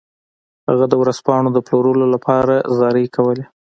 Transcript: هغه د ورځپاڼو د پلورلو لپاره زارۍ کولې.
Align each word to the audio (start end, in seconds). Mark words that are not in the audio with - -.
هغه 0.69 0.85
د 0.89 0.93
ورځپاڼو 1.01 1.49
د 1.53 1.59
پلورلو 1.67 2.05
لپاره 2.13 2.55
زارۍ 2.77 3.05
کولې. 3.15 3.43